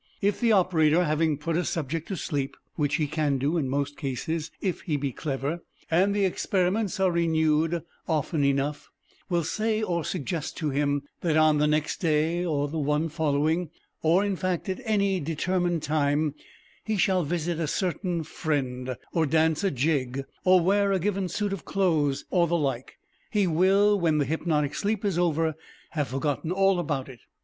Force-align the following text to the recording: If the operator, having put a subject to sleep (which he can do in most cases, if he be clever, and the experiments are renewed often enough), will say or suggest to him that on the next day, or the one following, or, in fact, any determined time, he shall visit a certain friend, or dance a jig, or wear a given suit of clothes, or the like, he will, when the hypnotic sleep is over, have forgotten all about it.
If 0.19 0.39
the 0.39 0.51
operator, 0.51 1.03
having 1.03 1.37
put 1.37 1.55
a 1.55 1.63
subject 1.63 2.07
to 2.07 2.17
sleep 2.17 2.57
(which 2.75 2.95
he 2.95 3.05
can 3.05 3.37
do 3.37 3.55
in 3.55 3.69
most 3.69 3.97
cases, 3.97 4.49
if 4.59 4.81
he 4.81 4.97
be 4.97 5.11
clever, 5.11 5.59
and 5.91 6.15
the 6.15 6.25
experiments 6.25 6.99
are 6.99 7.11
renewed 7.11 7.83
often 8.07 8.43
enough), 8.43 8.89
will 9.29 9.43
say 9.43 9.83
or 9.83 10.03
suggest 10.03 10.57
to 10.57 10.71
him 10.71 11.03
that 11.19 11.37
on 11.37 11.59
the 11.59 11.67
next 11.67 11.97
day, 11.97 12.43
or 12.43 12.67
the 12.67 12.79
one 12.79 13.09
following, 13.09 13.69
or, 14.01 14.25
in 14.25 14.35
fact, 14.35 14.67
any 14.85 15.19
determined 15.19 15.83
time, 15.83 16.33
he 16.83 16.97
shall 16.97 17.23
visit 17.23 17.59
a 17.59 17.67
certain 17.67 18.23
friend, 18.23 18.95
or 19.13 19.27
dance 19.27 19.63
a 19.63 19.69
jig, 19.69 20.25
or 20.43 20.61
wear 20.61 20.91
a 20.91 20.97
given 20.97 21.29
suit 21.29 21.53
of 21.53 21.63
clothes, 21.63 22.25
or 22.31 22.47
the 22.47 22.57
like, 22.57 22.97
he 23.29 23.45
will, 23.45 23.99
when 23.99 24.17
the 24.17 24.25
hypnotic 24.25 24.73
sleep 24.73 25.05
is 25.05 25.19
over, 25.19 25.53
have 25.91 26.07
forgotten 26.07 26.51
all 26.51 26.79
about 26.79 27.07
it. 27.07 27.19